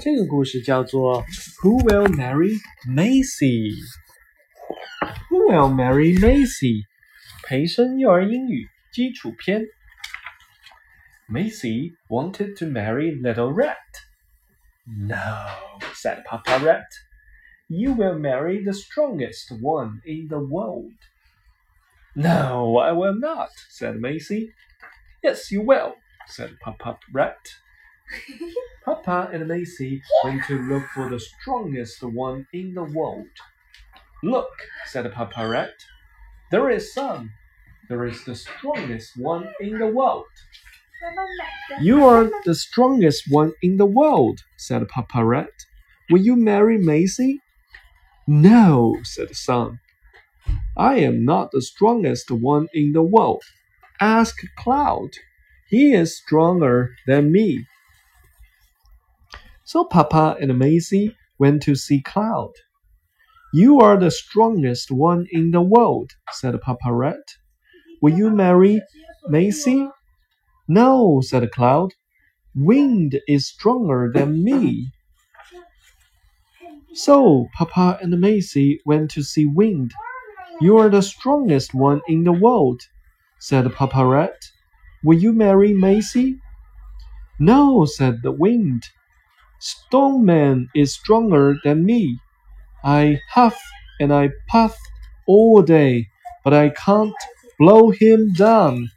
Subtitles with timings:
[0.00, 1.24] 这个故事叫做
[1.62, 2.54] Who Will Marry
[2.88, 3.74] Macy?
[5.28, 6.84] Who will marry Macy?
[7.46, 9.62] 培生幼儿英语基础篇。
[11.28, 13.76] Macy wanted to marry Little Rat.
[14.86, 15.16] No,
[15.94, 16.86] said Papa Rat.
[17.68, 20.94] You will marry the strongest one in the world.
[22.14, 24.52] No, I will not, said Macy.
[25.22, 25.96] Yes, you will,
[26.28, 27.38] said Papa Rat.
[28.85, 33.27] Papa and Macy went to look for the strongest one in the world.
[34.23, 34.49] Look,
[34.85, 35.73] said Papa Rat.
[36.51, 37.31] There is some.
[37.89, 40.25] There is the strongest one in the world.
[41.81, 45.53] You are the strongest one in the world, said Papa Rat.
[46.09, 47.41] Will you marry Macy?
[48.27, 49.79] No, said the son.
[50.77, 53.43] I am not the strongest one in the world.
[53.99, 55.11] Ask Cloud.
[55.67, 57.65] He is stronger than me.
[59.71, 62.51] So Papa and Macy went to see Cloud.
[63.53, 67.23] You are the strongest one in the world, said Papa Rat.
[68.01, 68.81] Will you marry
[69.29, 69.87] Macy?
[70.67, 71.93] No, said Cloud.
[72.53, 74.91] Wind is stronger than me.
[76.93, 79.93] So Papa and Macy went to see Wind.
[80.59, 82.81] You are the strongest one in the world,
[83.39, 84.35] said Papa Rat.
[85.01, 86.41] Will you marry Macy?
[87.39, 88.83] No, said the Wind.
[89.61, 92.17] Stone Man is stronger than me.
[92.83, 93.61] I huff
[93.99, 94.75] and I puff
[95.27, 96.07] all day,
[96.43, 97.13] but I can't
[97.59, 98.89] blow him down.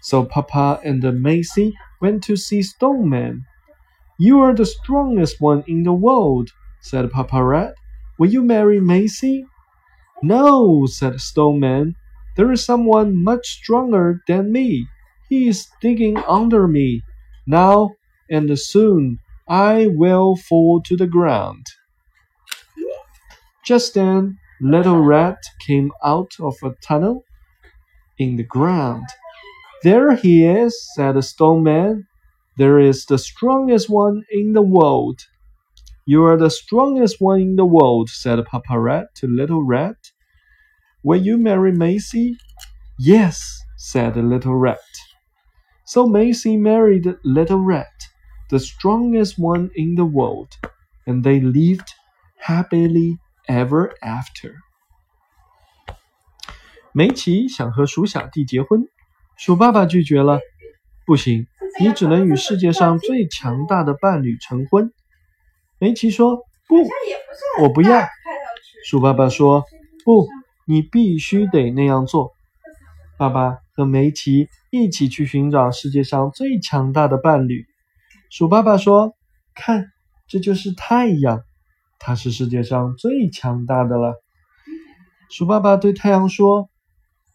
[0.00, 3.46] So Papa and Macy went to see Stone Man.
[4.18, 7.74] You are the strongest one in the world, said Papa Rat.
[8.18, 9.46] Will you marry Macy?
[10.24, 11.94] No, said Stone Man.
[12.36, 14.88] There is someone much stronger than me.
[15.28, 17.02] He is digging under me.
[17.46, 17.94] Now
[18.30, 21.66] and soon I will fall to the ground.
[23.64, 27.24] Just then, Little Rat came out of a tunnel
[28.18, 29.06] in the ground.
[29.82, 32.06] There he is, said the Stone Man.
[32.56, 35.20] There is the strongest one in the world.
[36.06, 40.12] You are the strongest one in the world, said Papa Rat to Little Rat.
[41.04, 42.36] Will you marry Macy?
[42.98, 44.78] Yes, said Little Rat.
[45.84, 48.08] So Macy married Little Rat,
[48.52, 50.48] the strongest one in the world,
[51.06, 51.88] and they lived
[52.38, 53.16] happily
[53.48, 54.52] ever after.
[56.92, 58.82] 梅奇想和鼠小弟结婚，
[59.38, 60.38] 鼠爸爸拒绝了。
[61.06, 61.46] 不行，
[61.80, 64.92] 你只能与世界上最强大的伴侣成婚。
[65.78, 66.76] 梅奇说：“不，
[67.62, 68.06] 我不要。”
[68.84, 69.64] 鼠爸爸说
[70.04, 70.28] ：“不，
[70.66, 72.32] 你必须得那样做。”
[73.16, 77.64] 爸爸和梅奇一起去寻找世界上最强大的伴侣。
[78.32, 79.14] 鼠爸爸说
[79.54, 79.92] ：“看，
[80.26, 81.42] 这就是太阳，
[81.98, 84.14] 它是世界上最强大的了。”
[85.28, 86.70] 鼠爸爸对太阳说：“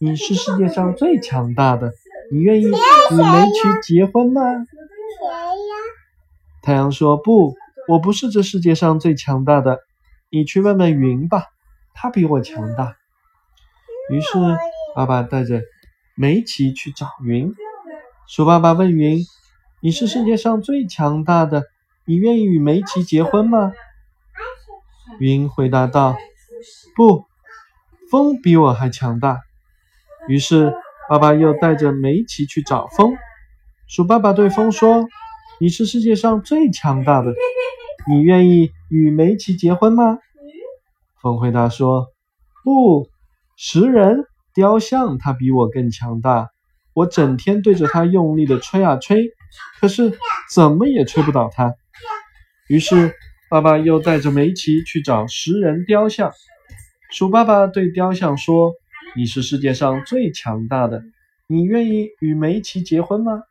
[0.02, 1.92] 你是世界上最强大的，
[2.32, 4.42] 你愿意与梅奇结婚吗？”
[6.64, 7.56] 太阳说：“不，
[7.88, 9.82] 我不是这世界上最强大的，
[10.32, 11.44] 你去问问云吧，
[11.94, 12.96] 它比我强大。”
[14.10, 14.30] 于是，
[14.96, 15.62] 爸爸带着
[16.16, 17.54] 梅奇去找云。
[18.28, 19.20] 鼠爸爸问云
[19.80, 21.64] ：“你是世界上最强大的，
[22.06, 23.74] 你愿意与梅奇结婚吗？”
[25.20, 26.18] 云回答道
[26.96, 27.26] ：“不，
[28.10, 29.42] 风比我还强大。”
[30.28, 30.74] 于是，
[31.08, 33.16] 爸爸又带着梅奇去找风。
[33.88, 35.08] 鼠爸爸对风说
[35.62, 37.34] ：“你是世界上最强大的，
[38.08, 40.18] 你愿意与梅奇结婚吗？”
[41.22, 42.08] 风回答说
[42.66, 43.08] ：“不，
[43.56, 46.50] 石人雕像它比我更强大，
[46.94, 49.32] 我整天对着它用力的吹啊吹，
[49.80, 50.18] 可是
[50.54, 51.76] 怎么也吹不倒它。”
[52.68, 53.14] 于是，
[53.50, 56.32] 爸爸又带着梅奇去找石人雕像。
[57.10, 58.74] 鼠爸爸对雕像说
[59.16, 61.02] ：“你是世界上最强大的，
[61.48, 63.44] 你愿意与梅奇结婚吗？”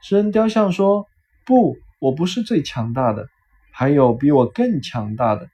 [0.00, 1.06] 石人雕像说
[1.44, 3.28] ：“不，我不是最强大的，
[3.72, 5.48] 还有比我更强大的。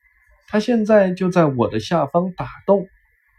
[0.47, 2.87] 他现在就在我的下方打洞，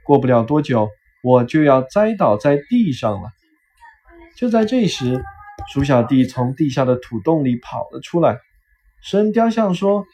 [0.03, 0.89] 过不了多久，
[1.21, 3.29] 我就要栽倒在地上了。”
[4.35, 5.23] 就在这时，
[5.71, 8.39] 鼠小弟从地下的土洞里跑了出来。
[9.01, 10.05] 神雕像说：“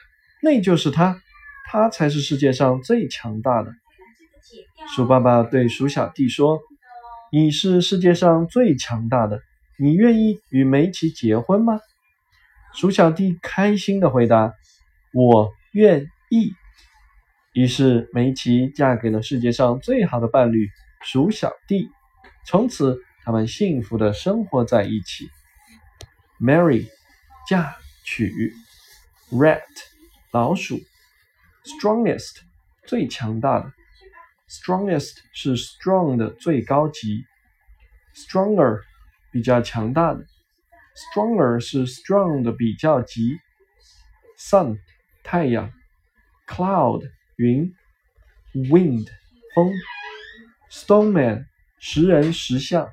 [0.41, 1.21] 那就是他，
[1.69, 3.71] 他才是世界上最强大的。”
[4.95, 6.59] 鼠爸爸对鼠小弟说
[7.31, 9.41] ：“你是世界上最强大的。”
[9.77, 11.81] 你愿意与梅奇结婚吗？
[12.73, 14.53] 鼠小弟开心的回答
[15.13, 16.53] ：“我愿意。”
[17.51, 20.69] 于是梅奇嫁给了世界上最好的伴侣
[21.01, 21.89] 鼠小弟，
[22.45, 25.31] 从此他们幸福的生活在一起。
[26.39, 26.87] Mary
[27.49, 28.53] 嫁取
[29.31, 29.63] ；rat
[30.31, 30.79] 老鼠
[31.63, 32.41] ；strongest
[32.85, 33.73] 最强大的
[34.47, 37.25] ；strongest 是 strong 的最高级
[38.13, 38.81] ；stronger
[39.31, 40.23] 比较强大的
[40.93, 43.39] ；stronger 是 strong 的比较级
[44.37, 44.77] ；sun
[45.23, 45.73] 太阳
[46.45, 47.73] ；cloud 云
[48.53, 49.07] ；wind
[49.55, 49.71] 风
[50.69, 51.47] ；stoneman
[51.79, 52.91] 石人石像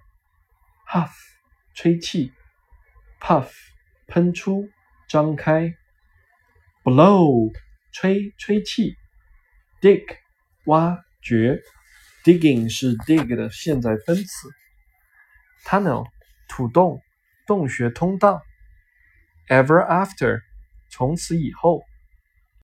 [0.93, 1.09] Puff，
[1.73, 2.35] 吹气
[3.19, 3.51] ；puff
[4.09, 4.69] 喷出
[5.09, 5.75] 张开
[6.85, 7.51] ；blow
[7.93, 8.95] 吹吹气
[9.81, 10.05] ；dig
[10.67, 11.63] 挖掘
[12.25, 14.51] ，digging 是 dig 的现在分词
[15.65, 16.05] ；tunnel
[16.47, 17.01] 土洞
[17.47, 18.43] 洞穴通道
[19.49, 20.43] ；ever after
[20.91, 21.83] 从此以后。